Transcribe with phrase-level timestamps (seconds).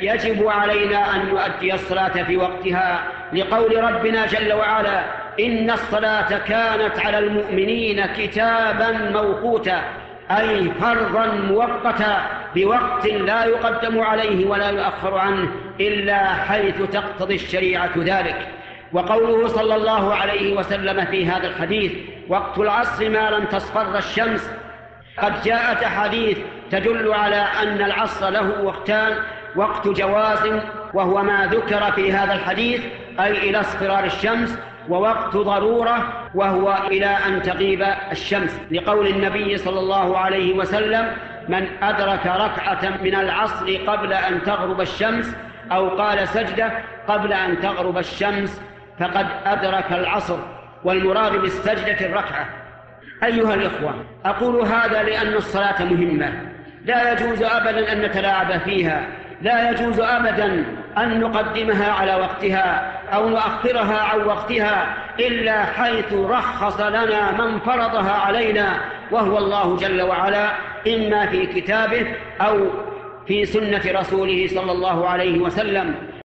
[0.00, 3.02] يجب علينا أن نؤدي الصلاة في وقتها
[3.32, 5.04] لقول ربنا جل وعلا
[5.40, 9.82] إن الصلاة كانت على المؤمنين كتابا موقوتا
[10.30, 15.48] أي فرضا مؤقتا بوقت لا يقدم عليه ولا يؤخر عنه
[15.80, 18.48] إلا حيث تقتضي الشريعة ذلك.
[18.92, 21.92] وقوله صلى الله عليه وسلم في هذا الحديث
[22.28, 24.50] وقت العصر ما لم تصفر الشمس
[25.18, 26.38] قد جاءت أحاديث
[26.70, 29.14] تدل على أن العصر له وقتان
[29.56, 30.60] وقت جواز
[30.94, 32.82] وهو ما ذكر في هذا الحديث
[33.20, 38.60] أي إلى اصفرار الشمس ووقت ضرورة وهو إلى أن تغيب الشمس.
[38.70, 41.12] لقول النبي صلى الله عليه وسلم
[41.48, 45.36] من أدرك ركعة من العصر قبل أن تغرب الشمس
[45.72, 46.72] أو قال سجدة
[47.08, 48.62] قبل أن تغرب الشمس
[49.00, 50.38] فقد أدرك العصر.
[50.84, 52.46] والمراد بالسجدة الركعة.
[53.24, 56.32] أيها الإخوة أقول هذا لأن الصلاة مهمة.
[56.84, 59.06] لا يجوز أبدا أن نتلاعب فيها.
[59.42, 60.64] لا يجوز أبدا
[60.98, 68.80] أن نقدمها على وقتها أو نؤخرها عن وقتها إلا حيث رخص لنا من فرضها علينا
[69.10, 70.50] وهو الله جل وعلا
[70.86, 72.06] إما في كتابه
[72.40, 72.66] أو
[73.26, 75.94] في سنة رسوله صلى الله عليه وسلم.